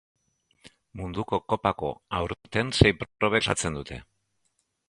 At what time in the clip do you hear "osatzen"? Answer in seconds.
3.49-3.81